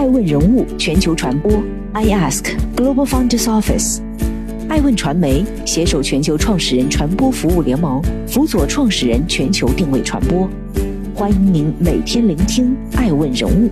[0.00, 1.52] 爱问人物全球传播
[1.92, 4.00] ，I Ask Global Founders Office，
[4.66, 10.48] 爱问传媒携手全球创始人传播服务联盟，辅佐创始人全球定位传播。
[11.14, 13.68] 欢迎您每天聆听爱问人物。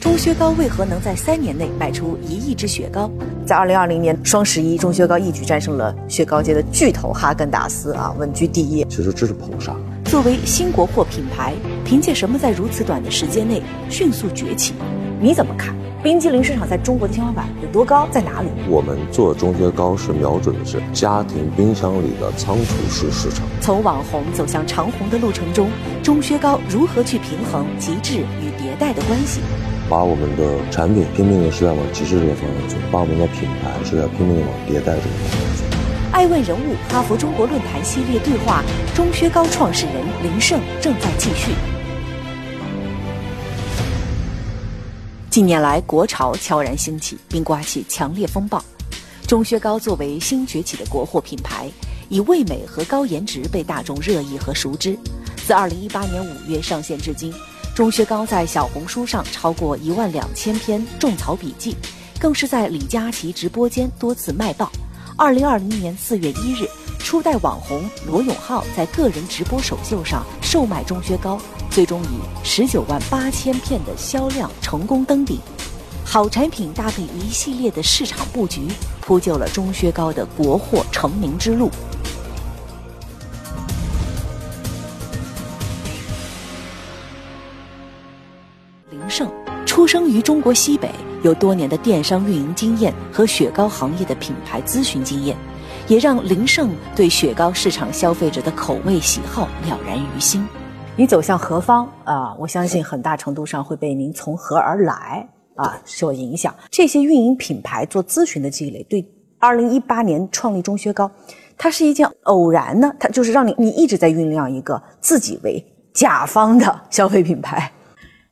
[0.00, 3.10] 钟薛高为何能在三年内卖出一亿只雪糕？
[3.46, 8.84] 在二零二零年双十一，钟薛高一举战胜了雪糕界的巨头哈根达斯啊，稳居第一。
[8.90, 9.74] 其实这是捧杀。
[10.10, 14.74] 作为新国货品牌，凭借什么在如此短的时间内迅速崛起？
[15.20, 15.72] 你怎么看？
[16.02, 18.08] 冰激凌市场在中国的天花板有多高？
[18.10, 18.48] 在哪里？
[18.68, 23.46] 我们做钟薛高是瞄准的是家庭冰箱里的仓储式市场。
[23.60, 25.70] 从网红走向长红的路程中，
[26.02, 29.40] 钟薛高如何去平衡极致与迭代的关系？
[29.88, 35.49] 把我们的产品拼命的是在往极致这个方向走，把我们的品牌是在拼命的往迭代这个方向走。
[36.20, 38.62] 爱问人物哈佛中国论坛系列对话，
[38.94, 41.50] 钟薛高创始人林胜正在继续。
[45.30, 48.62] 近年来，国潮悄然兴起，并刮起强烈风暴。
[49.26, 51.70] 钟薛高作为新崛起的国货品牌，
[52.10, 54.94] 以味美和高颜值被大众热议和熟知。
[55.46, 57.32] 自2018年5月上线至今。
[57.74, 61.74] 钟薛高在小红书上超过一万两千篇种草笔记，
[62.18, 64.70] 更是在李佳琦直播间多次卖爆。
[65.20, 66.66] 二零二零年四月一日，
[66.98, 72.06] 初代网红罗永浩在个人直播首秀上售卖钟薛高，最终以
[72.42, 75.38] 十九万八千片的销量成功登顶。
[76.06, 78.66] 好产品搭配一系列的市场布局，
[79.02, 81.70] 铺就了钟薛高的国货成名之路。
[89.80, 90.90] 出生于中国西北，
[91.22, 95.34] 有多年的电商运营经验和雪糕行业的品牌咨询经验，
[95.88, 100.46] 也让林胜对雪糕市场消费者的口味喜好了然于心。
[100.96, 102.34] 你走向何方啊？
[102.38, 105.26] 我相信很大程度上会被您从何而来
[105.56, 106.54] 啊所影响。
[106.70, 109.02] 这些运营品牌做咨询的积累，对
[109.38, 111.10] 二零一八年创立钟薛高，
[111.56, 112.92] 它是一件偶然呢？
[113.00, 115.64] 它就是让你你一直在酝酿一个自己为
[115.94, 117.72] 甲方的消费品牌。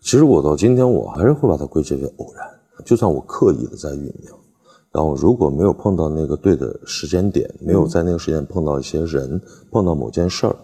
[0.09, 2.43] 其实我到今天，我还是会把它归结为偶然。
[2.83, 4.35] 就算我刻意的在酝酿，
[4.91, 9.39] 然后如果没有碰到那个对的时间点，没有在那个时间碰到一些人，
[9.71, 10.57] 碰到某件事儿，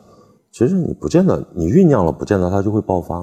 [0.51, 3.23] 其实你不见得你酝酿了，不见得它就会爆发。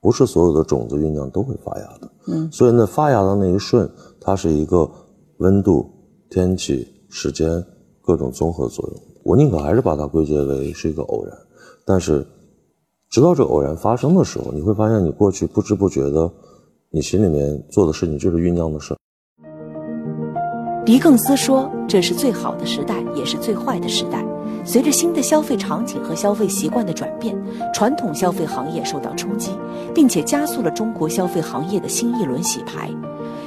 [0.00, 2.10] 不是所有的种子酝酿都会发芽的。
[2.26, 3.88] 嗯，所以那发芽的那一瞬，
[4.20, 4.90] 它是一个
[5.36, 5.88] 温度、
[6.30, 7.64] 天气、时间
[8.02, 9.00] 各种综合作用。
[9.22, 11.38] 我宁可还是把它归结为是一个偶然，
[11.86, 12.26] 但是。
[13.14, 16.28] 直到这偶然发生的时候，你会发现你过去不知不觉的，
[16.90, 18.92] 你心里面做的事情就是酝酿的事。
[20.84, 24.26] 狄更斯说：“这是最好的时代，也是最坏的时代。
[24.64, 27.40] 随着新的消费场景和消费习惯的转变，
[27.72, 29.52] 传统消费行业受到冲击，
[29.94, 32.90] 并且加速了中国消费行业的新一轮洗牌。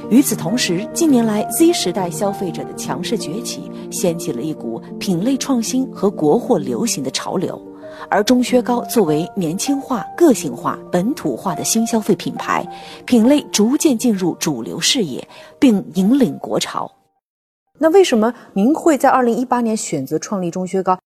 [0.08, 7.60] 与此同时，近年来 Z 时代消费者的强势崛起，掀起了一股品类创新和国货流行的潮流。”
[8.08, 12.66] 而钟薛高作为年轻化、个性化、本土化的新消费品牌，
[13.04, 15.26] 品类逐渐进入主流视野，
[15.58, 16.90] 并引领国潮。
[17.78, 20.98] 那为什么您会在二零一八年选择创立钟薛高？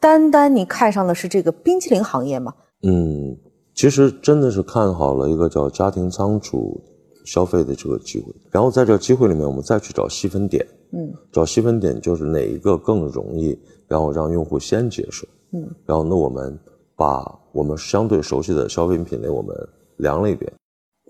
[0.00, 2.54] 单单你看上的是这个冰淇淋行业吗？
[2.82, 3.36] 嗯，
[3.74, 6.80] 其实真的是看好了一个叫家庭仓储
[7.24, 10.66] 消费的这个机会，然后在这个机会里面，我们再去找细分点。
[10.92, 13.58] 嗯，找细分点就是哪一个更容易，
[13.88, 15.26] 然后让用户先接受。
[15.52, 16.58] 嗯，然后那我们
[16.96, 19.56] 把我们相对熟悉的消费品类我们
[19.98, 20.52] 量了一遍，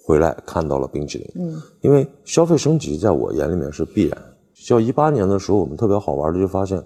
[0.06, 1.30] 回来看到了冰淇淋。
[1.36, 4.22] 嗯，因为消费升级在我眼里面是必然。
[4.54, 6.82] 像一八年的时候，我们特别好玩的就发现，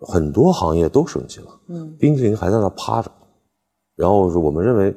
[0.00, 1.46] 很多行业都升级了。
[1.68, 3.10] 嗯，冰淇淋还在那趴着。
[3.94, 4.96] 然后是我们认为，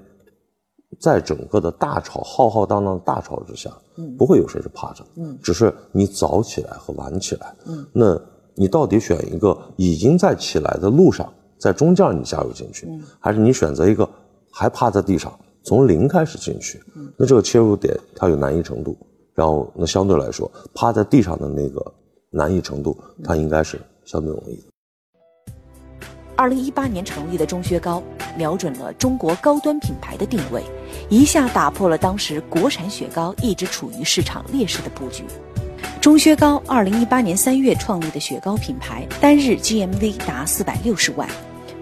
[1.00, 5.06] 在整个的大潮浩浩荡荡的大潮之下，嗯，不会有谁是趴着。
[5.18, 7.56] 嗯，只是你早起来和晚起来。
[7.68, 8.19] 嗯，那
[8.57, 11.31] 你到底选一个已经在起来的路上？
[11.59, 12.88] 在中间你加入进去，
[13.19, 14.07] 还是你选择一个
[14.51, 16.80] 还趴在地上，从零开始进去？
[17.18, 18.95] 那这个切入点它有难易程度，
[19.33, 21.83] 然后那相对来说趴在地上的那个
[22.30, 24.63] 难易程度，它应该是相对容易的。
[26.36, 28.04] 二零一八年成立的钟薛高，
[28.38, 30.62] 瞄准了中国高端品牌的定位，
[31.09, 35.24] 一下打破了当时国产雪糕一直处于市场劣势的布局。
[36.01, 41.27] 钟薛高二零一八年三月创立的雪糕品牌，单日 GMV 达四百六十万，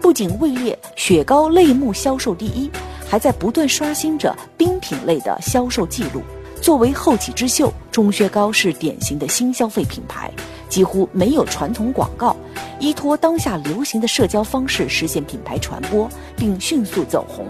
[0.01, 2.71] 不仅位列雪糕类目销售第一，
[3.07, 6.21] 还在不断刷新着冰品类的销售记录。
[6.61, 10.31] 作为后起之秀，钟薛高是典型的新消费品牌，
[10.69, 12.35] 几乎没有传统广告，
[12.79, 17.45] 依托当下流行的社交方式实现品牌传播，并迅速走红。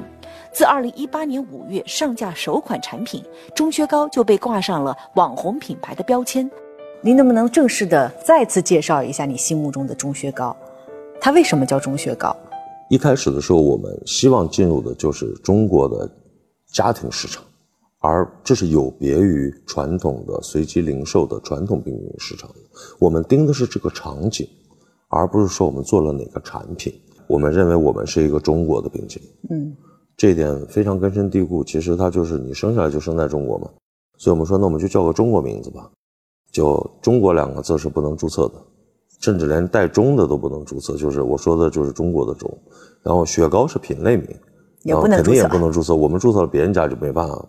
[0.56, 3.22] 自二零一八年五月上架首款产品，
[3.54, 6.50] 钟薛高就被挂上了网红品牌的标签。
[7.02, 10.56] 您能不能正式的再次介绍一下你心目中的钟薛高？
[11.20, 12.34] 它为什么叫钟薛高？
[12.90, 16.10] 一开始的时候，我们希望进入的就是中国的
[16.72, 17.44] 家庭市场。
[18.00, 22.56] 而这是有别于传统的随机零售的传统冰淇淋市场的，
[22.98, 24.48] 我们盯的是这个场景，
[25.10, 26.98] 而不是说我们做了哪个产品。
[27.28, 29.76] 我们认为我们是一个中国的冰淇淋，嗯，
[30.18, 31.64] 这一点非常根深蒂固。
[31.64, 33.70] 其实它就是你生下来就生在中国嘛，
[34.18, 35.90] 所以我们说那我们就叫个中国名字吧，
[36.52, 38.54] 就“中国”两个字是不能注册的，
[39.20, 40.96] 甚至连带“中”的都不能注册。
[40.96, 42.50] 就是我说的就是中国的“中”，
[43.04, 44.28] 然后雪糕是品类名，
[44.84, 45.94] 也不能肯定也不能注册。
[45.94, 47.46] 我们注册了，别人家就没办法。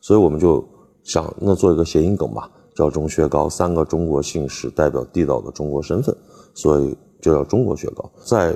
[0.00, 0.62] 所以我们就
[1.04, 6.14] 想，那做一个谐音梗吧，叫“中薛高”，三个中国姓氏代表地道的中国身份，
[6.52, 8.10] 所以就叫“中国雪糕”。
[8.26, 8.54] 在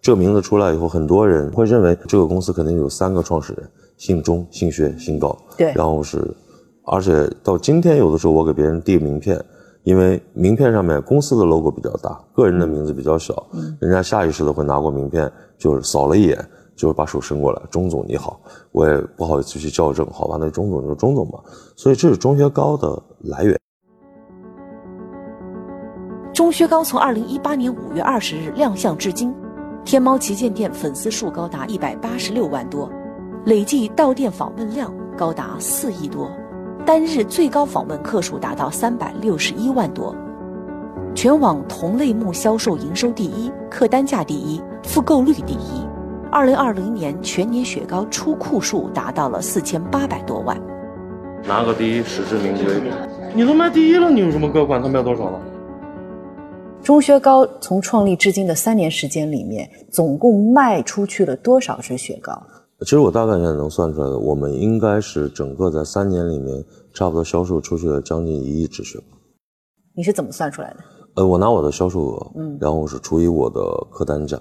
[0.00, 5.36] 这名字出来以后，很多人会认为这个公司肯定有三个创始人，姓钟、姓薛、姓高。
[5.56, 5.72] 对。
[5.74, 6.34] 然后是，
[6.84, 9.44] 而且到今天，有的时候我给别人递名片，
[9.82, 13.46] 因为名片上面公司的 logo 比较大，个人的名字比较小，
[13.80, 16.38] 人家下意识的会拿过名片，就是扫了一眼。
[16.76, 18.38] 就是把手伸过来，钟总你好，
[18.70, 21.38] 我也不好意思去校正，好吧，那钟总就钟总吧。
[21.74, 23.58] 所以这是钟薛高的来源。
[26.34, 29.34] 钟薛高从二零一八年五月二十日亮相至今，
[29.86, 32.90] 天猫旗舰店粉丝数高达一百八十六万多，
[33.44, 36.28] 累计到店访问量高达四亿多，
[36.84, 40.12] 单日最高访问客数达到三百六十一万多，
[41.14, 45.86] 全网同类目销售营收第一，客单价第一，复购率第一。
[46.32, 50.60] 二零二零年全年雪糕出库数达到了四千八百多万，
[51.44, 52.82] 拿个第一实至名归。
[53.36, 55.40] 你都卖第一了，你有什么可管他卖多少了？
[56.86, 62.40] 钟薛高从创立至今的三年时间里面，总共卖出去了多少支雪糕？
[62.82, 69.04] 其实我大概现在能算出来的，我们应该是整个在三年里面，差不多销售出去了将近一亿支雪糕。
[69.96, 70.76] 你是怎么算出来的？
[71.16, 73.60] 呃，我拿我的销售额，嗯，然后是除以我的
[73.90, 74.40] 客单价。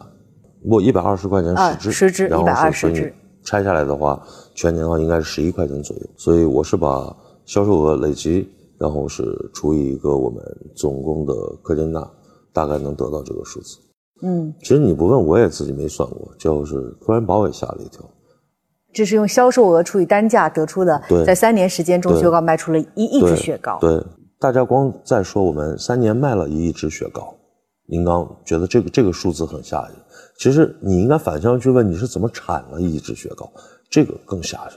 [0.65, 3.11] 我一百二十块钱十支，十支，一百二十支，
[3.43, 4.21] 拆下来的话，
[4.53, 6.03] 全年的话应该是十一块钱左右。
[6.15, 7.11] 所以我是把
[7.43, 8.47] 销售额累积，
[8.77, 10.43] 然后是除以一个我们
[10.75, 11.33] 总共的
[11.63, 12.07] 客单价，
[12.55, 13.77] 大概能得到这个数字。
[14.23, 18.01] 嗯，其实你不问我也自己没算过，就是突然把我也吓了一跳。
[18.93, 23.77] 这是用销售额除以单价得出的，在三年时间中，雪糕卖出了一亿只雪糕。
[23.81, 24.01] 对，
[24.39, 27.35] 大家光在说我们三年卖了一亿只雪糕，
[27.87, 29.91] 您刚觉得这个这个数字很吓人。
[30.39, 33.51] 其实你应该反向去问，你是怎么产了一亿只雪糕？
[33.89, 34.75] 这个更吓人。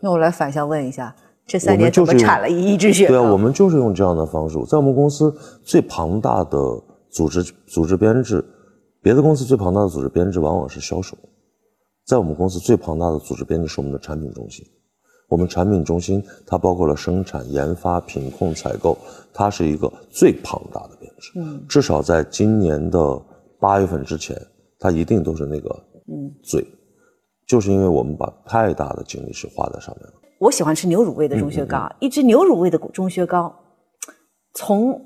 [0.00, 1.12] 那我来反向问一下，
[1.44, 3.14] 这三年怎么产了一亿只雪糕？
[3.14, 4.56] 对啊，我们就是用这样的方式。
[4.66, 6.58] 在我们公司最庞大的
[7.10, 8.44] 组织组织编制，
[9.02, 11.16] 别的公司最庞大的组织编制往往是销售，
[12.04, 14.64] 在我们公司最庞大的组织编制是我们的产品中心。
[15.28, 18.96] 我们产品中心它包括了生产、研发、品控、采购，
[19.32, 21.32] 它是一个最庞大的编制。
[21.36, 23.20] 嗯，至少在今年的
[23.60, 24.40] 八月份之前。
[24.80, 25.68] 它一定都是那个
[26.06, 26.64] 嗯最，
[27.48, 30.12] 就是因为我们把太大的精力是花在上面了。
[30.38, 33.52] 我喜欢吃牛乳味的钟薛高，一只牛乳味的钟薛高，
[34.54, 35.04] 从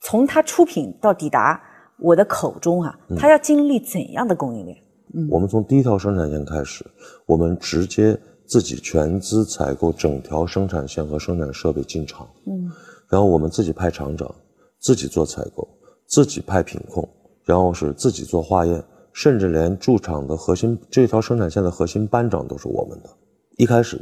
[0.00, 1.60] 从它出品到抵达
[1.98, 4.76] 我的口中啊，它要经历怎样的供应链？
[5.14, 6.84] 嗯，我们从第一条生产线开始，
[7.26, 12.70] 我们直接自己全资采购整条生产线和生产设备进厂，嗯，
[13.08, 14.32] 然后我们自己派厂长，
[14.80, 15.66] 自己做采购，
[16.06, 17.08] 自己派品控。
[17.44, 18.84] 然后是自己做化验，
[19.14, 23.08] 甚至连驻厂的核心这条生产线的核心班长都是我们的。
[23.56, 23.98] 一开始，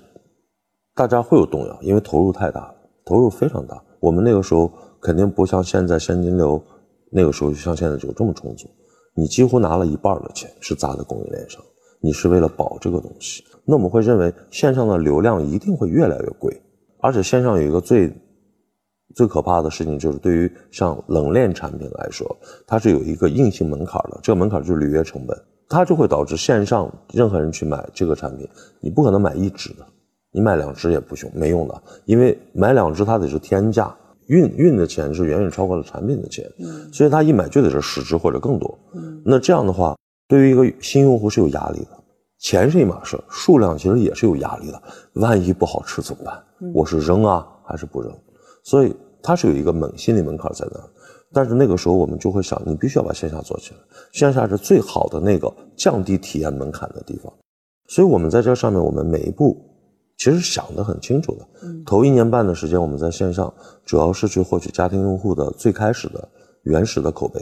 [0.97, 3.81] 大家会有动摇，因为投入太大了，投入非常大。
[4.01, 4.69] 我们那个时候
[5.01, 6.63] 肯定不像现在现金流，
[7.11, 8.69] 那个时候就像现在就这么充足。
[9.15, 11.63] 你几乎拿了一半的钱是砸在供应链上，
[12.01, 13.45] 你是为了保这个东西。
[13.65, 16.61] 那我们会认为线上的流量一定会越来越贵，
[17.01, 18.13] 而且线上有一个最。
[19.15, 22.37] 最可怕的事情就是，对于像冷链产品来说，
[22.67, 25.35] 它是有一个硬性门槛的，这个门槛就是履约成本，
[25.71, 28.47] 它就会导致线上任何人去买这个产品，
[28.79, 29.87] 你不可能买一支的，
[30.33, 33.97] 你买两只也不行，没用的，因为买两只它得是天价，
[34.27, 36.45] 运运的钱是远远超过了产品的钱，
[36.93, 38.79] 所以他一买就得是十支或者更多，
[39.25, 39.97] 那这样的话，
[40.29, 41.91] 对于一个新用户是有压力的，
[42.39, 44.83] 钱是一码事，数量其实也是有压力的，
[45.15, 46.45] 万一不好吃怎么办？
[46.75, 48.13] 我是扔啊还是不扔？
[48.65, 50.81] 所以它是有一个门心理门槛在那，
[51.33, 53.77] 但是那个时候我们就会想，你必须要把线下做起来，
[54.13, 57.33] 线下是最好的那个降低体验门槛的地方。
[57.89, 59.57] 所以我们在这上面，我们每一步
[60.17, 61.47] 其实想得很清楚的。
[61.85, 63.53] 头一年半的时间，我们在线上
[63.85, 66.29] 主要是去获取家庭用户的最开始的
[66.63, 67.41] 原始的口碑，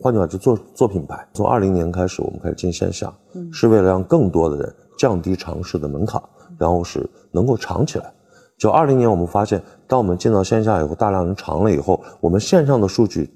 [0.00, 1.26] 换句话就做做品牌。
[1.32, 3.12] 从二零年开始，我们开始进线下，
[3.52, 6.20] 是为了让更多的人降低尝试的门槛，
[6.58, 8.12] 然后是能够尝起来。
[8.58, 13.30] 就二零年，我们发现，当我们进到线下以后，大量人尝了以后，我们线上的数据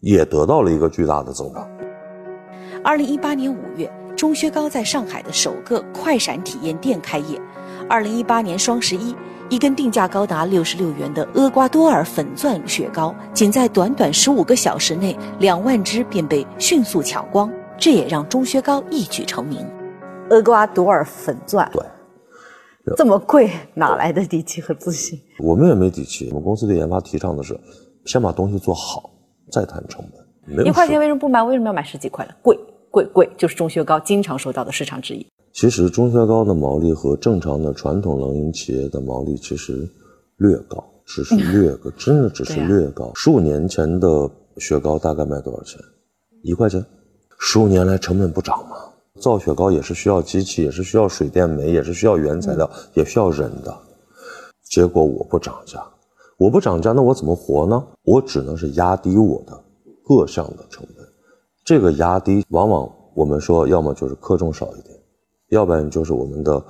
[0.00, 1.68] 也得到了一个巨大的增长。
[2.84, 7.40] 二零一八年五月，钟薛高在上海的首个快闪体验店开业。
[7.88, 9.16] 二零一八年双十一，
[9.48, 19.66] 一根定价高达六十六元的厄瓜多尔粉钻雪糕，仅在短短十五个小时内，两万只便被迅速抢光，这也让钟薛高一举成名。
[20.28, 21.82] 厄瓜多尔粉钻，对。
[22.96, 25.18] 这么贵，哪来的底气和自信？
[25.38, 26.28] 我们也没底气。
[26.28, 27.58] 我们公司的研发提倡的是，
[28.04, 29.10] 先把东西做好，
[29.50, 30.04] 再谈成
[30.46, 30.66] 本。
[30.66, 31.42] 一块钱为什么不买？
[31.42, 32.32] 为什么要买十几块呢？
[32.42, 32.58] 贵
[32.90, 35.26] 贵贵，就是钟薛高经常受到的市场质疑。
[35.58, 39.90] 其实钟薛高的毛利和正常的传统冷饮企业的毛利其实
[40.36, 43.10] 略高，只是略高，真的只是略高。
[43.16, 45.80] 十五年前的雪糕大概卖多少钱？
[46.44, 46.80] 一块钱。
[47.40, 48.76] 十五年来成本不涨吗？
[49.20, 53.76] 造雪糕也是需要机器，也是需要水电煤，也是需要原材料，也需要人的。
[54.62, 55.84] 结果我不涨价，
[56.36, 57.84] 我不涨价，那我怎么活呢？
[58.04, 59.60] 我只能是压低我的
[60.04, 61.04] 各项的成本。
[61.64, 64.87] 这个压低，往往我们说，要么就是克重少一点，
[65.48, 66.62] 要不然就是我们的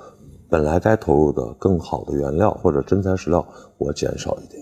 [0.49, 3.45] 本来该投入的更好的原料或者真材实料，
[3.77, 4.61] 我减少一点。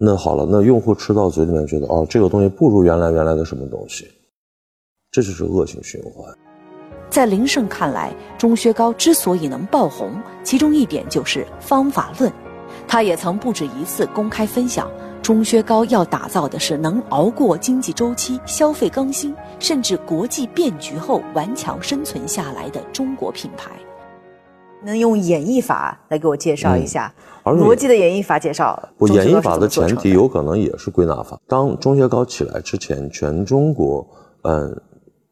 [0.00, 4.06] 那好了，那用户吃到嘴里面觉得，哦，这个东西不如原来原来的什么东西，
[5.10, 6.32] 这就是恶性循环。
[7.10, 10.12] 在林胜看来，钟薛高之所以能爆红，
[10.44, 12.30] 其中一点就是方法论。
[12.88, 14.90] 他也曾不止一次公开分享，
[15.22, 23.70] 钟薛高要打造的是能熬过经济周期、消费更新，甚至国际变局后顽强生存下来的中国品牌。
[24.82, 27.12] 能用演绎法来给我介绍一下
[27.44, 28.88] 逻辑的演绎法介绍？
[28.96, 31.38] 不，演绎法的前提有可能也是归纳法。
[31.46, 34.06] 当钟薛高起来之前，全中国，
[34.42, 34.80] 嗯。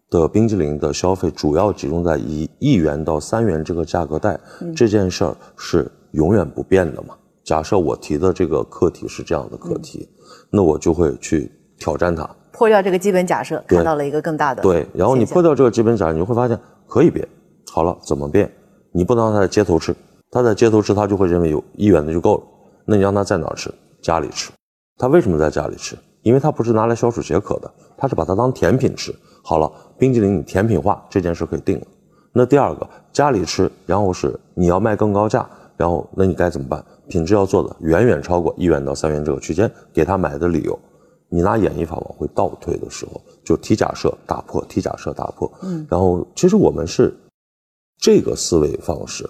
[0.08, 4.38] 的冰激凌的消费主要集中在一亿元到三元这个价格带，
[4.74, 7.16] 这件事儿是永远不变的嘛？
[7.46, 10.08] 假设我提的这个课题是这样的课题，
[10.50, 11.48] 那我就会去
[11.78, 14.84] 挑战它，破掉这个基本假设，看到了一个更大的对。
[14.92, 17.26] 然后你破掉这个基本假设，你会发现可以变。
[17.70, 18.52] 好了，怎么变？
[18.90, 19.94] 你不能让他在街头吃，
[20.32, 22.42] 他在街头吃，他就会认为有一元的就够了。
[22.84, 23.72] 那你让他在哪儿吃？
[24.02, 24.50] 家里吃。
[24.96, 25.96] 他为什么在家里吃？
[26.22, 29.14] 因为他不是拿来消暑解渴的，他是把它当甜品吃。
[29.44, 31.86] 好了，冰激凌你甜品化这件事可以定了。
[32.32, 36.84] 那第二个家里吃，然后是你要卖更高价，然后那你该怎么办？
[37.08, 40.78] 品质要做的远远超过一元到三元这个区间，给他买的理由。
[41.28, 45.50] 你拿演绎法往回倒推的时候，就提假设打破，提假设打破。
[45.62, 47.12] 嗯，然后其实我们是
[47.98, 49.28] 这个思维方式，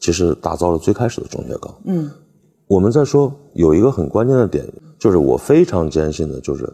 [0.00, 1.74] 其实打造了最开始的中学岗。
[1.84, 2.10] 嗯，
[2.66, 4.66] 我们在说有一个很关键的点，
[4.98, 6.72] 就是我非常坚信的就是。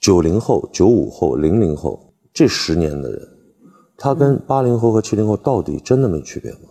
[0.00, 1.98] 九零后、九五后、零零后
[2.34, 3.26] 这十年的人，
[3.96, 6.68] 他跟八零后和七零后到底真的没区别吗？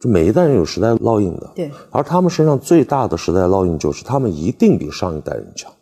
[0.00, 1.70] 就每一代人有时代烙印的，对。
[1.90, 5.72] 而他们身上最大的时代烙印就是他们一定比上一代人强，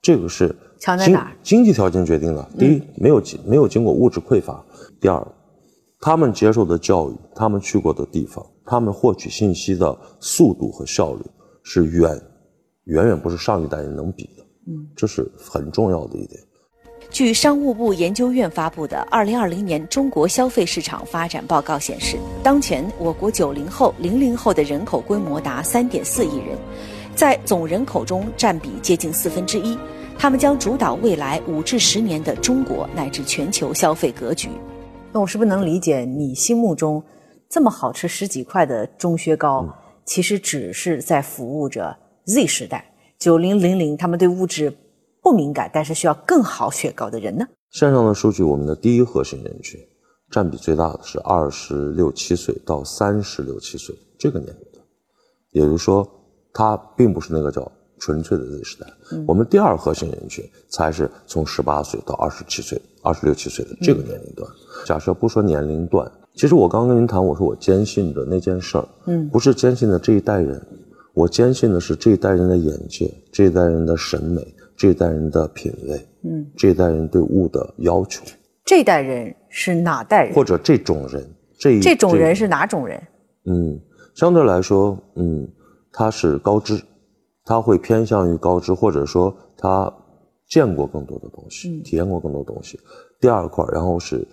[0.00, 1.32] 这个是强在哪？
[1.42, 2.48] 经济条件决定的。
[2.56, 4.64] 第一，没有经没有经过物质匮乏；
[5.00, 5.26] 第二，
[6.00, 11.22] 他们接受的教育，他们去过的地方，他们获取信息的速度和效率
[11.64, 12.22] 是远
[12.84, 14.44] 远远不是上一代人能比的。
[14.68, 16.40] 嗯，这是很重要的一点。
[17.10, 26.56] 据商务部研究院发布的《二零二零年中国消费市场发展报告》显示，当前我国九零后、零零后的人口规模达三点四亿人，
[27.14, 29.76] 在总人口中占比接近四分之一。
[30.18, 34.48] 他们将主导未来五至十年的中国乃至全球消费格局。
[35.12, 37.02] 那我是不是能理解你心目中
[37.48, 39.66] 这么好吃十几块的钟薛高，
[40.04, 41.96] 其实只是在服务着
[42.26, 42.84] Z 时代？
[43.18, 44.72] 九零零零，他们对物质
[45.28, 47.44] 不敏感，但是需要更好雪糕的人呢？
[47.70, 49.78] 线上的数据，我们的第一核心人群，
[50.30, 54.82] 占比最大的是二十六七岁到三十六七岁这个年龄段，
[55.50, 56.08] 也就是说，
[56.50, 58.86] 它并不是那个叫纯粹的 Z 时代。
[59.26, 64.50] 我们第二核心人群才是从十八岁到二十七岁、二十六七岁的这个年龄段。
[64.86, 70.66] 假设不说年龄段，其实我刚刚跟您谈，我说我坚信的那件事儿，嗯，不是坚信的这一代人。
[71.12, 78.24] 我坚信的是这一代人的眼界，这一代人的审美，这一代人的品味，嗯，这一代人对物的要求。
[78.64, 80.34] 这代人是哪代人？
[80.34, 83.02] 或者这种人，这这种人是哪种人？
[83.44, 83.78] 嗯，
[84.14, 85.46] 相对来说，嗯，
[85.92, 86.80] 他是高知，
[87.44, 89.92] 他会偏向于高知，或者说他
[90.48, 92.78] 见过更多的东西，体验过更多东西。
[93.20, 94.26] 第二块，然后是，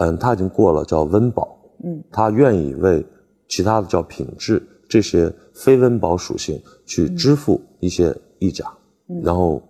[0.00, 3.02] 嗯，他已经过了叫温饱，嗯，他愿意为。
[3.48, 8.64] 其他的叫品质这些非温饱属性去支付一些溢价，
[9.22, 9.62] 然后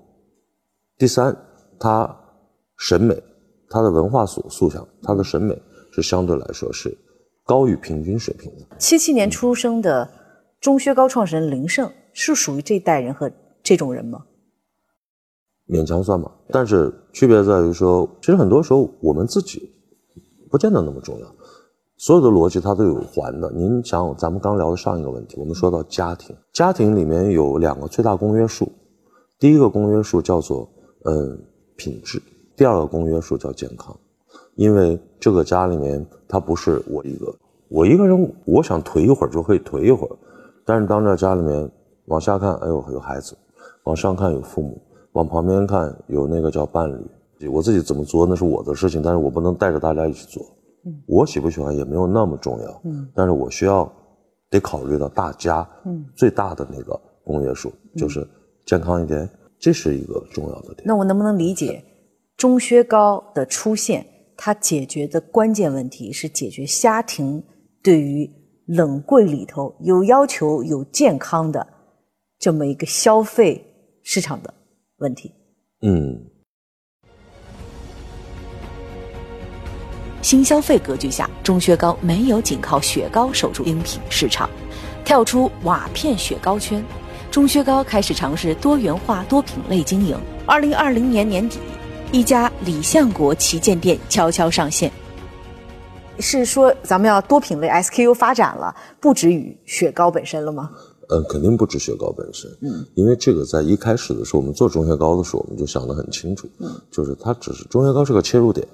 [1.03, 1.37] 第三，
[1.81, 2.17] 他
[2.77, 3.21] 审美，
[3.69, 6.97] 他的文化素素养，他的审美是相对来说是
[7.45, 8.77] 高于平均水平的。
[8.79, 10.09] 七七年出生的
[10.61, 13.29] 中薛高创始人林胜是属于这一代人和
[13.65, 14.23] 这种人吗？
[15.67, 19.73] 勉强算吧，但是区别在于说，其实很多时候我们自己
[20.53, 21.27] 不见得那么重要。
[21.97, 23.51] 所有的逻辑它都有环的。
[23.51, 28.71] 您想，咱们刚聊的上一个问题，我们说到家庭，家庭里面有两个最大公约数，
[29.41, 30.72] 第一个公约数叫做
[31.05, 31.39] 嗯
[31.77, 32.23] 品质，
[32.57, 33.97] 第二个公约数叫健康。
[34.55, 37.35] 因为这个家里面，它不是我一个，
[37.69, 40.17] 我一个人，我想颓一会儿就可以颓一会儿，
[40.65, 41.71] 但是当这家里面
[42.07, 43.37] 往下看，哎呦有孩子，
[43.85, 44.81] 往上看有父母。
[45.13, 47.49] 往旁边看，有那个叫伴侣。
[47.49, 50.43] 我自己怎么做那是我的事情，但是我不能带着大家一起做。
[50.87, 52.81] 嗯，我喜不喜欢也没有那么重要。
[52.85, 53.91] 嗯，但是我需要
[54.49, 55.69] 得考虑到大家。
[55.85, 58.27] 嗯，最大的那个公约数就是
[58.65, 59.29] 健康一点，
[59.63, 60.83] 这是一个重要的点。
[60.85, 61.85] 那我能不能理解，
[62.37, 64.05] 钟薛高的出现，
[64.37, 67.41] 它解决的关键问题是解决家庭
[67.81, 68.29] 对于
[68.67, 71.65] 冷柜里头有要求、有健康的
[72.41, 73.65] 这么一个消费
[74.03, 74.53] 市场的。
[74.99, 75.33] 问题，
[75.83, 76.21] 嗯，
[80.23, 84.49] 新消费格局下，钟薛高没有仅靠雪糕守住冰品市场，
[85.05, 86.85] 跳出瓦片雪糕圈，
[87.33, 90.15] 钟薛高开始尝试多元化多品类经营。
[90.45, 91.59] 二零二零年年底，
[92.13, 94.93] 一家李相国旗舰店悄悄上线。
[96.19, 100.73] 是说咱们要多品类 SKU 发展了，不止于雪糕本身了吗？
[101.09, 108.67] 嗯，肯定不止雪糕本身，嗯，因为这个在一开始的时候，我们做钟薛高的时候，我们就想得很清楚，嗯，就是它只是钟薛高是个切入点，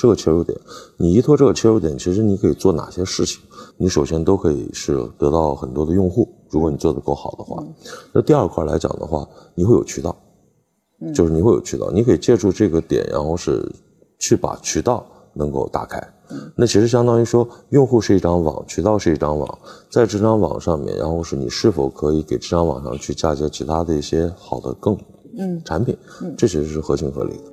[0.00, 0.58] 是个切入点。
[0.96, 3.42] 你依托这个切入点，其实你可以做哪些事情？
[3.76, 7.62] 你首先都可以是得到很多的用户，如果你做的够好的话。
[8.12, 10.14] 那第二块来讲的话，你会有渠道，
[11.14, 13.66] 就是你会有渠道，你可以借助这个点，然后是
[14.18, 16.02] 去把渠道能够打开。
[16.56, 24.98] 那其实相当于说，用户是一张网，渠道是一张网，在这张网上面，然后是你是否可以给这张网上去嫁接其他的一些好的更
[25.38, 25.96] 嗯产品，
[26.36, 27.44] 这其实是合情合理的。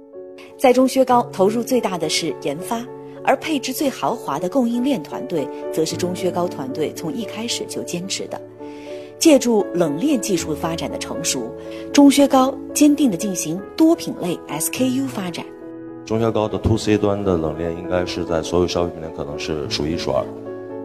[0.57, 2.83] 在中薛高投入最大的是研发，
[3.23, 8.41] 而配置最豪华的供应链团队，则是中薛高团队从一开始就坚持的。
[9.17, 11.51] 借助冷链技术发展的成熟，
[11.93, 15.45] 中薛高坚定地进行多品类 SKU 发展。
[16.05, 20.23] 中消高的 to C 端的冷链应该是在所有消费品里可能是数一数二，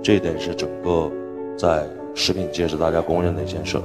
[0.03, 1.11] 这一点是整个
[1.57, 3.81] 在食品界是大家公认的一件事。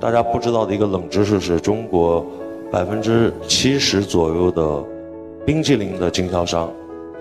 [0.00, 2.24] 大家不知道的一个冷知识是中国
[2.70, 4.82] 百分之七十左右的
[5.44, 6.72] 冰激凌的经销商，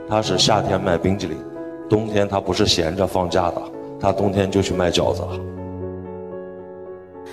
[0.08, 1.38] 他是夏天卖冰激凌，
[1.90, 3.62] 冬天他不是闲着放假的，
[4.00, 5.40] 他冬天就去卖饺子了。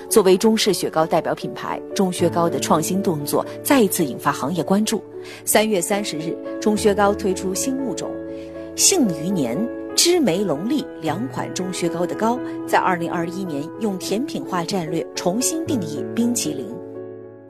[0.08, 5.02] 作为中式雪糕代表品牌，钟薛高的创新动作再一次引发行业关注。
[5.44, 8.10] 三月三十日，钟薛高推出新物种
[8.76, 9.58] “杏余年”、
[9.96, 16.66] “芝梅龙利”两款钟薛高的糕，在二零二一年用甜品化战略重新定义冰淇淋。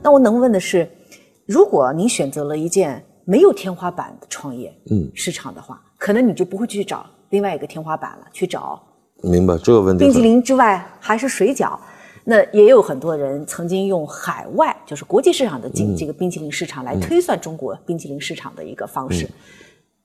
[0.03, 0.89] 那我能问的是，
[1.47, 8.81] 如果您选择了一件没有天花板的创业嗯市场的话，可能你就不会去找另外一个天花板了，去找
[9.23, 10.05] 明白这个问题。
[10.05, 11.77] 冰淇淋之外还是水饺。
[12.25, 19.29] 那也有很多人曾经用海外，就是国际市场的这这个冰淇淋市场来推算中国冰淇淋市场的一个方式。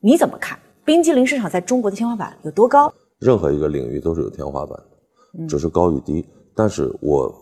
[0.01, 2.93] 你怎么看冰淇淋市场在中国的天花板有多高？
[3.19, 6.25] 任何一个领域都是有天花板的，只是高与低。
[6.55, 7.33] 但是我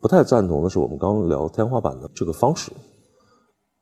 [0.00, 2.70] 不太赞同的是我们刚刚聊天花板的这个方式，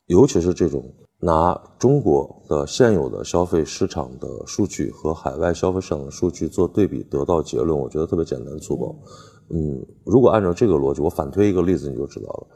[0.06, 0.84] 尤其是这种
[1.20, 8.94] 拿中国的现有的消费市场的数据和海外消费市场的数据做对比得到结论，我觉得特别简单粗暴。
[8.94, 8.96] 嗯，
[9.50, 12.46] 嗯如果按照这个逻辑，我反推一个例子你就知道了。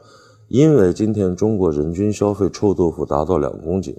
[0.49, 3.95] 因为今天中国人均消费臭豆腐达到两公斤，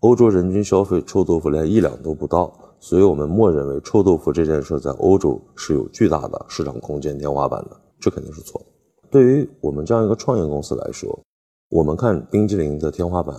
[0.00, 8.66] 欧洲人均消费臭豆腐连一两都不到，所以我们默认为臭豆腐这件事在欧洲是有巨大的市场空间天花板的，这肯定是错的。
[9.10, 11.20] 对于我们这样一个创业公司来说，
[11.68, 13.36] 我们看冰激凌的天花板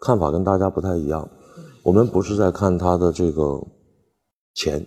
[0.00, 1.26] 看法跟大家不太一样，
[1.82, 3.58] 我们不是在看它的这个
[4.54, 4.86] 钱，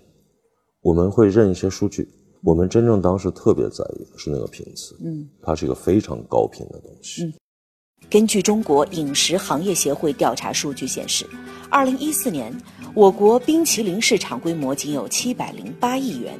[0.84, 2.08] 我们会认一些数据。
[2.44, 7.24] 我们真正当时特别在意的是那个频次，嗯，它是一个非常高频的东西。
[7.24, 7.34] 嗯，
[8.10, 11.26] 根据中国饮食行业协会调查数据显示，
[11.70, 12.56] 二零一四年
[12.94, 16.38] 我国冰淇淋市场规模仅有七百零八亿元，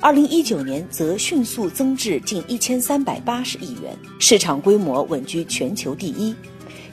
[0.00, 6.34] 二零一九年则迅速增至近一千三百八十亿元，市场规模稳居全球第一，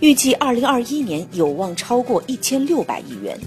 [0.02, 3.40] 预计二零二一年有望超过一千六百亿元。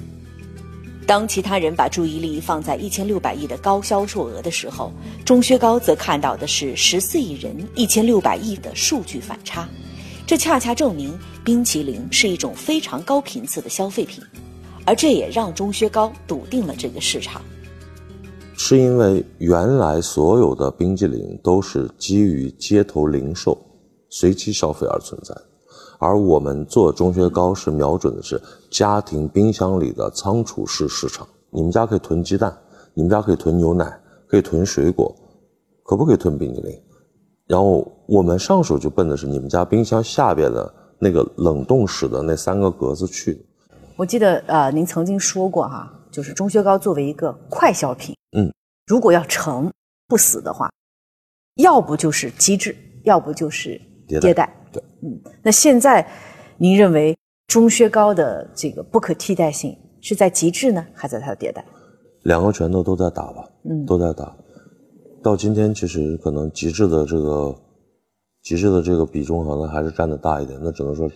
[1.07, 4.93] 当其他人把注意力放在一千六百亿的高销售额的时候，
[5.25, 9.69] 钟薛高则看到的是十四亿人一千六百亿的数据反差。
[10.27, 14.23] 这恰恰证明冰淇淋是一种非常高频次的消费品，
[14.85, 17.43] 而这也让钟薛高笃定了这个市场。
[18.57, 23.59] 是因为原来所有的冰激凌都是基于街头零售、
[24.11, 25.35] 随机消费而存在。
[26.01, 31.29] 而我们做钟薛高是瞄准的是家庭冰箱里的仓储式市场。
[31.51, 32.57] 你们家可以囤鸡蛋，
[32.95, 35.15] 你们家可以囤牛奶，可以囤水果，
[35.83, 36.83] 可不可以囤冰激凌？
[37.47, 43.45] 然后我们上手就奔的是你们家冰箱下边的那个冷冻室的那三个格子去。
[43.97, 48.51] 我记得呃，您曾经说过哈，就是钟薛高作为一个快消品，嗯，
[48.87, 49.71] 如果要成
[50.09, 50.73] 不死的话，
[51.57, 54.57] 要不就是机制，要不就是迭代。
[54.73, 56.07] 对，嗯，那现在，
[56.59, 61.65] 您认为中靴高的这个不可替代性是在极致呢，还在它的迭代？
[62.25, 64.37] 两个拳头都在打吧，嗯，都在打。
[65.23, 67.55] 到今天，其实可能极致的这个
[68.43, 70.59] 极致的这个比重可能还是占的大一点。
[70.63, 71.11] 那只能说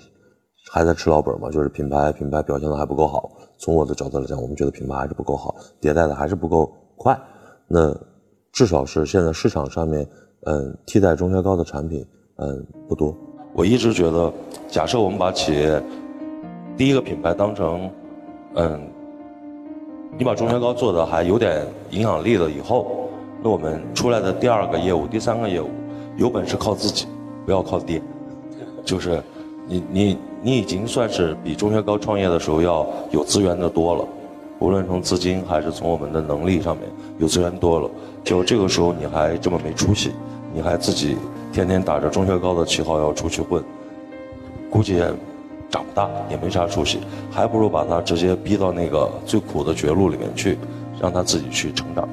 [0.70, 3.30] 还在吃老本嘛，就是品牌品牌表现的还不够好。
[3.58, 7.18] 从我的角度来讲，我们觉得品牌还是不够好，迭代的还是不够快。
[7.68, 7.94] 那
[8.52, 10.06] 至少是现在市场上面，
[10.46, 13.16] 嗯，替代钟薛高的产品，嗯，不多。
[13.54, 14.32] 我一直觉得，
[14.68, 15.80] 假设我们把企业
[16.76, 17.88] 第一个品牌当成，
[18.56, 18.80] 嗯，
[20.18, 23.08] 你把钟薛高做的还有点影响力了以后，
[23.40, 25.70] 那我们出来的第二个业务、第三个业务，
[26.16, 27.06] 有本事靠自己，
[27.46, 28.02] 不要靠爹。
[28.84, 29.22] 就是
[29.68, 34.04] 你你你已经算是比钟薛高创业的时候要有资源的多了，
[34.58, 36.88] 无论从资金还是从我们的能力上面
[37.18, 37.88] 有资源多了。
[38.24, 40.10] 就这个时候你还这么没出息，
[40.52, 41.16] 你还自己。
[41.54, 43.62] 天天打着钟薛高的旗号要出去混，
[44.68, 45.06] 估计也
[45.70, 46.98] 长不大，也没啥出息，
[47.30, 50.58] 还不如把他直接逼到那个最苦的绝路里面去，
[51.00, 52.08] 让他自己去成长。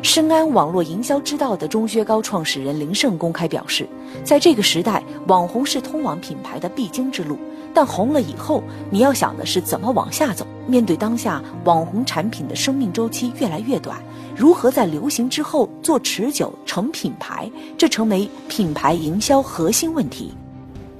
[0.00, 3.86] 深谙网络营销之道的钟薛高创始人林胜公开表示，
[4.24, 7.36] 在这个时代，网红是通往品牌的必经之路，
[7.74, 10.46] 但红了以后，你要想的是怎么往下走。
[10.66, 14.00] 面对当下网红产品的生命周期越来越短。
[14.34, 20.32] 如何在流行之后做持久成品牌，这成为品牌营销核心问题。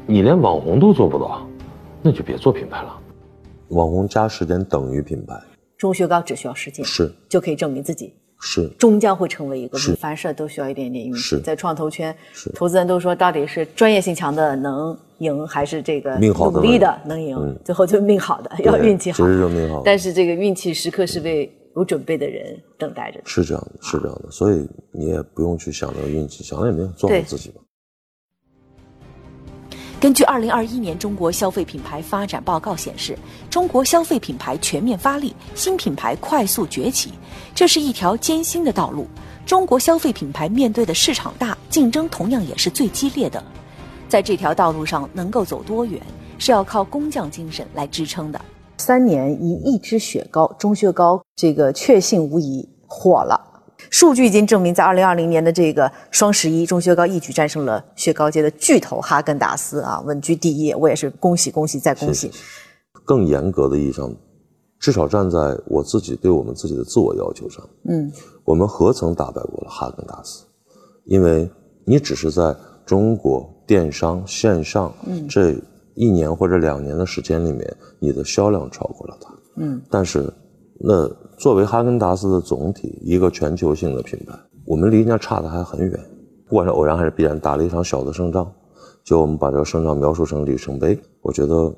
[0.07, 1.47] 你连网红都做不到，
[2.03, 2.95] 那就别做品牌了。
[3.69, 5.35] 网红加时间等于品牌。
[5.79, 9.79] 钟薛高只需要时间，是就可以证明自己，是终将会成为一个。
[9.99, 11.41] 凡事都需要一点点运气。
[11.41, 12.15] 在创投圈，
[12.55, 17.59] 投资人都说，到底是专业性强的能赢，还是这个努力的能赢？
[17.65, 19.17] 最后就命好的，要运气好。
[19.17, 19.83] 其实就命好。
[19.85, 21.53] 但是这个运气时刻是被。
[21.77, 27.61] 有准备的人等待着，是这样的，是这样的，所以你也不用去想那个运气，想了也没用，做好自己吧。
[29.99, 33.19] 根据二零二一年中国消费品牌发展报告显示，
[33.51, 37.11] 中国消费品牌全面发力，新品牌快速崛起，
[37.57, 39.09] 这是一条艰辛的道路。
[39.45, 43.43] 中国消费品牌面对的市场大，竞争同样也是最激烈的。
[44.09, 46.01] 在这条道路上能够走多远，
[46.39, 48.41] 是要靠工匠精神来支撑的。
[48.79, 53.41] 三年一亿支雪糕，钟薛高这个确信无疑火了。
[53.91, 60.73] 数据已经证明，在二零二零年的这个双十一，钟薛高一举战胜了雪糕界的巨头哈根达斯啊，稳居第一。
[60.75, 62.31] 我也是恭喜恭喜再恭喜。
[63.05, 64.11] 更严格的意义上，
[64.79, 68.11] 至少站在我自己对我们自己的自我要求上，嗯，
[68.45, 70.45] 我们何曾打败过了哈根达斯？
[71.05, 71.51] 因为
[71.85, 72.55] 你只是在
[72.85, 74.93] 中国电商线上
[75.29, 75.55] 这。
[75.97, 79.33] 一年或者两年的时间里面，你的销量超过了它。
[79.59, 80.29] 嗯，但是，
[80.81, 86.01] 那作为哈根达斯的总体一个全球性的品牌，我们离人家差的还很远。
[86.49, 88.53] 不管是偶然还是必然，打了一场小的胜仗，
[89.05, 90.99] 就我们把这个胜仗描述成里程碑。
[91.23, 91.73] 我觉得，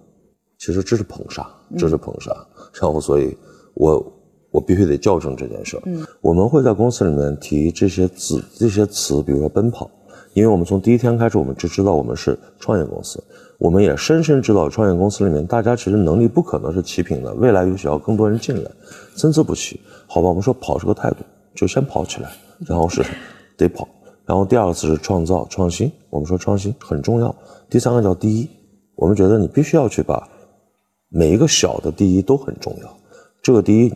[0.59, 2.35] 其实这是捧杀，这是捧杀。
[2.81, 3.37] 然后，所以
[3.75, 4.03] 我
[4.51, 5.83] 我必须得校正这件事儿。
[5.85, 9.91] 嗯，我们会在公司里面提这些字、这些词，比如说奔跑，
[10.37, 13.19] 因为我们从第一天开始，我们就知道我们是创业公司。
[13.59, 18.71] 我们也深深知道，创业公司里面大家其实能力不可能是齐平的，未来有需要更多人进来，
[19.17, 19.81] 参差不齐。
[20.07, 22.31] 好吧，我们说跑是个态度，就先跑起来，
[22.67, 23.03] 然后是
[23.57, 23.89] 得跑。
[24.27, 27.35] 然后第二个词是创造创新，我们说创新很重要。
[27.71, 28.47] 第三个叫第一，
[28.95, 30.23] 我们觉得你必须要去把
[31.09, 32.99] 每一个小的第一都很重要。
[33.43, 33.95] 这个第一，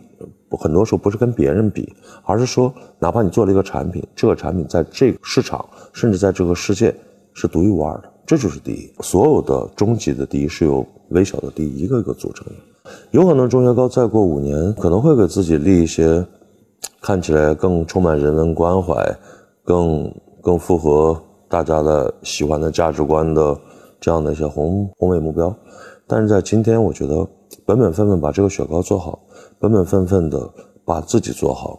[0.56, 6.94] 很多时候不是跟别人比，而是说，哪怕你做了一个产品，这个产品在这个市场，甚至在这个世界
[7.34, 8.10] 是独一无二的。
[8.26, 12.52] 这就是第一，所有的终极的第一是由微小的第一一个一个组成的。
[13.10, 16.24] 有可能钟薛高再过五年，可能会给自己立一些
[17.00, 18.94] 看起来更充满人文关怀、
[19.64, 23.58] 更更符合大家的喜欢的价值观的
[24.00, 25.54] 这样的一些宏宏伟目标。
[26.06, 27.26] 但是在今天，我觉得
[27.64, 29.18] 本本分分把这个雪糕做好，
[29.60, 30.50] 本本分分的
[30.86, 31.78] 把自己做好，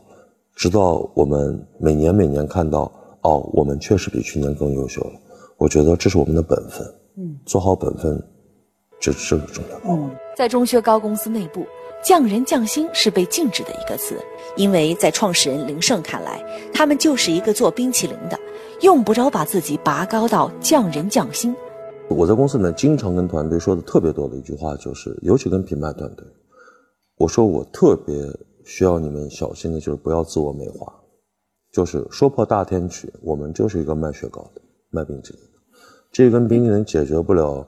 [0.55, 2.81] 直到我们每年每年看到，
[3.23, 5.13] 哦，我们确实比去年更优秀了。
[5.57, 6.85] 我觉得这是我们的本分，
[7.17, 8.23] 嗯，做好本分，
[8.99, 9.91] 这是个重要。
[9.91, 11.65] 嗯，在中薛高公司内部，
[12.03, 14.15] 匠人匠心是被禁止的一个词，
[14.55, 16.39] 因为在创始人林胜看来，
[16.71, 18.37] 他们就是一个做冰淇淋的，
[18.81, 21.55] 用不着把自己拔高到匠人匠心。
[22.09, 26.23] 我在公司里面经常跟团队说的特别多的一句话就是，尤其跟品牌团队，
[27.21, 28.15] 我说我特别
[28.65, 30.91] 需要你们小心的就是不要自我美化，
[31.71, 35.49] 就是说破大天去，我们就是一个卖雪糕的，卖冰淇淋的，
[36.11, 37.63] 这根冰淇淋解决不了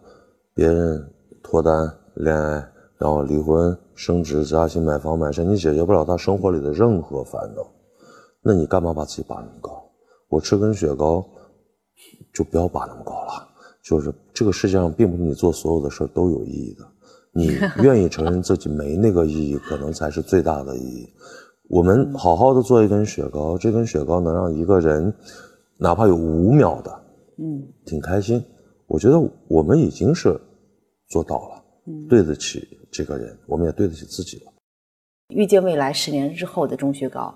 [0.56, 1.08] 别人
[1.44, 1.72] 脱单、
[2.16, 7.64] 恋爱，然后离婚、升职加薪、买房买车，你解决不了他生活里的任何烦恼，
[8.42, 9.88] 那你干嘛把自己拔那么高？
[10.30, 11.24] 我吃根雪糕，
[12.34, 13.50] 就不要拔那么高了。
[13.84, 16.88] 就是这个世界上，并不是你做所有的事都有意义的。
[17.34, 21.10] 你 愿意承认自己没那个意义，可能才是最大的意义。
[21.70, 25.14] 我们好好的做一根雪糕，这根雪糕能让一个人，
[25.78, 26.92] 哪怕有五秒的，
[27.40, 28.44] 嗯，挺开心。
[28.86, 30.40] 我觉得我们已经是
[31.08, 31.64] 做到了，
[32.08, 34.52] 对得起这个人，我们也对得起自己了。
[35.30, 37.34] 预见未来十年之后的钟薛高，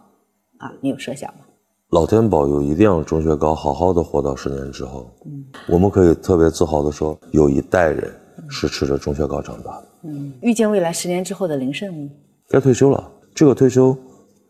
[0.60, 1.45] 啊，你有设想吗？
[1.91, 5.10] 老天保佑，一定让钟薛高好好的活到十年之后。
[5.25, 8.13] 嗯，我们可以特别自豪的说，有一代人
[8.49, 9.88] 是吃着中学高长大的。
[10.03, 12.10] 嗯，预见未来十年之后的林胜，
[12.49, 13.12] 该退休了。
[13.33, 13.95] 这个退休，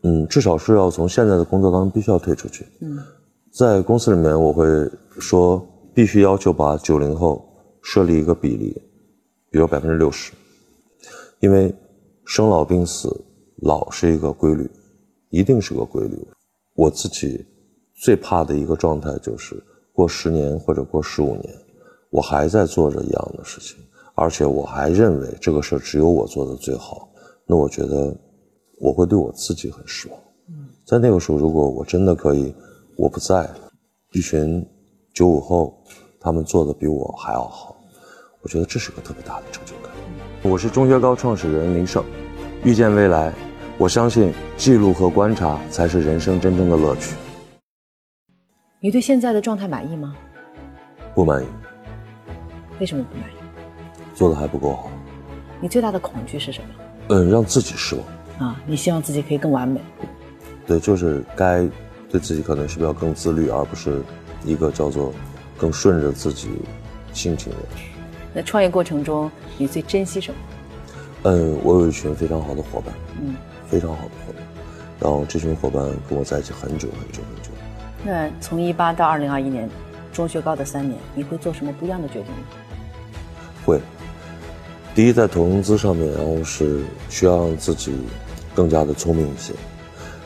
[0.02, 2.66] 嗯，至少是要从现在的工作当中必须要退出去。
[2.80, 2.98] 嗯，
[3.52, 4.64] 在公司里面，我会
[5.18, 7.44] 说，必须要求把九零后
[7.82, 8.80] 设立一个比例，
[9.50, 10.32] 比如百分之六十，
[11.40, 11.74] 因为
[12.24, 13.14] 生老病死，
[13.62, 14.70] 老是一个规律，
[15.30, 16.16] 一定是个规律。
[16.74, 17.44] 我自己
[17.94, 19.60] 最怕的一个状态就是
[19.92, 21.54] 过十年或者过十五年，
[22.10, 23.76] 我还在做着一样的事情，
[24.18, 27.08] 而且我还认为这个事儿只有我做的最好。
[27.46, 28.14] 那我觉得
[28.80, 30.18] 我会对我自己很失望。
[30.84, 32.52] 在那个时候，如果我真的可以，
[32.96, 33.70] 我不在了，
[34.12, 34.66] 一群
[35.14, 35.78] 九五后
[36.20, 37.76] 他们做的比我还要好，
[38.42, 39.92] 我觉得这是个特别大的成就感。
[40.42, 42.04] 我是中学高创始人林胜，
[42.64, 43.32] 遇见未来。
[43.78, 47.14] 我相信记录和观察才是人生真正的乐趣。
[48.80, 50.16] 你对现在的状态满意吗？
[51.14, 51.46] 不满意。
[52.80, 53.37] 为什么不满意？
[54.18, 54.90] 做的还不够好。
[55.60, 56.68] 你最大的恐惧是什么？
[57.10, 58.48] 嗯，让自己失望。
[58.48, 59.80] 啊，你希望自己可以更完美。
[60.66, 61.64] 对，就是该
[62.10, 64.02] 对自己可能是不是要更自律，而不是
[64.44, 65.14] 一个叫做
[65.56, 66.50] 更顺着自己
[67.12, 67.58] 心情的。
[68.34, 70.40] 那创业过程中，你最珍惜什么？
[71.22, 72.92] 嗯，我有一群非常好的伙伴。
[73.20, 73.36] 嗯。
[73.68, 74.42] 非常好的伙伴，
[74.98, 77.50] 然后这群伙伴跟我在一起很久很久很久。
[78.02, 79.70] 那从一八到二零二一年，
[80.12, 82.38] 中学高的三年，你会做什么不一样的决定吗？
[83.64, 83.80] 会。
[84.94, 87.94] 第一，在投融资上面，然后是需要让自己
[88.54, 89.52] 更加的聪明一些。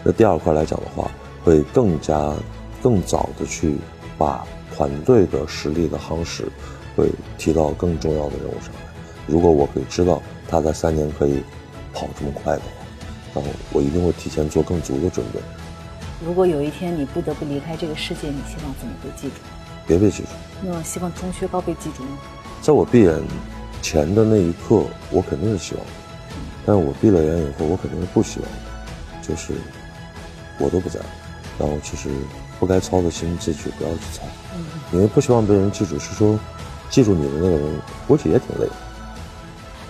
[0.02, 1.10] 那第二块来讲的话，
[1.44, 2.32] 会更加
[2.82, 3.76] 更早的去
[4.16, 6.44] 把团队的实力的夯实，
[6.96, 8.80] 会提到更重要的任务上来。
[9.26, 11.42] 如果我可以知道他在三年可以
[11.92, 12.66] 跑这么快的话。
[13.34, 15.40] 然后我一定会提前做更足的准备。
[16.22, 19.32] 如果有一天你不得不离开这个世界，你希望怎么被记住？
[19.86, 20.28] 别被记住。
[20.62, 22.18] 那希望钟薛高被记住吗？
[22.60, 23.18] 在我闭眼
[23.82, 25.90] 前的那一刻，我肯定是希望的。
[26.64, 28.56] 但是我闭了眼以后，我肯定是不希望的。
[29.20, 29.52] 就是
[30.58, 30.98] 我都不在，
[31.58, 32.08] 然后其实
[32.58, 34.22] 不该操的心，自己不要去操。
[34.56, 34.64] 嗯。
[34.92, 36.38] 因为不希望被人记住，是说
[36.88, 38.66] 记住你的那个人，估计也挺累。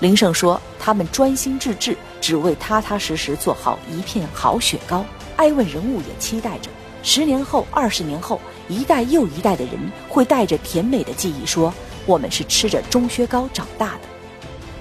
[0.00, 5.05] 林胜说：“他们专心致志，只为踏踏实实做好一片好雪糕。”
[5.37, 6.68] 爱问人物也期待着，
[7.02, 9.74] 十年后、二十年后，一代又一代的人
[10.09, 11.72] 会带着甜美的记忆说
[12.06, 14.00] ：“我们是吃着中薛高长大的。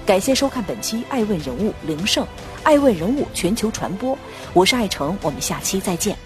[0.04, 2.26] 感谢收看本期爱问人物林胜
[2.64, 4.18] 爱问人物全球传播
[4.52, 6.16] 我是爱成我们下期再见。